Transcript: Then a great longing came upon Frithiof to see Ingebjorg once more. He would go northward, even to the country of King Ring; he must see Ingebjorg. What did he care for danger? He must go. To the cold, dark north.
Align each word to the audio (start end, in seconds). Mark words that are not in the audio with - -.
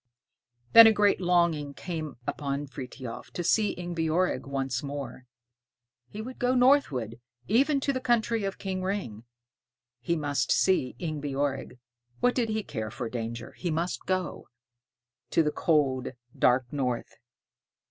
Then 0.73 0.87
a 0.87 0.91
great 0.91 1.21
longing 1.21 1.75
came 1.75 2.17
upon 2.25 2.65
Frithiof 2.65 3.29
to 3.33 3.43
see 3.43 3.75
Ingebjorg 3.77 4.47
once 4.47 4.81
more. 4.81 5.27
He 6.09 6.23
would 6.23 6.39
go 6.39 6.55
northward, 6.55 7.19
even 7.47 7.79
to 7.81 7.93
the 7.93 8.01
country 8.01 8.43
of 8.43 8.57
King 8.57 8.81
Ring; 8.81 9.25
he 9.99 10.15
must 10.15 10.51
see 10.51 10.95
Ingebjorg. 10.97 11.77
What 12.19 12.33
did 12.33 12.49
he 12.49 12.63
care 12.63 12.89
for 12.89 13.09
danger? 13.09 13.51
He 13.51 13.69
must 13.69 14.07
go. 14.07 14.47
To 15.29 15.43
the 15.43 15.51
cold, 15.51 16.13
dark 16.35 16.73
north. 16.73 17.17